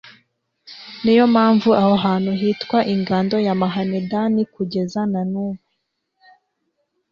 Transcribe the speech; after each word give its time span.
ni 1.03 1.13
yo 1.17 1.25
mpamvu 1.33 1.69
aho 1.81 1.93
hantu 2.05 2.31
hitwa 2.39 2.79
ingando 2.93 3.37
ya 3.47 3.53
mahanedani 3.61 4.41
kugeza 4.53 5.01
na 5.11 5.21
n'ubu 5.31 5.59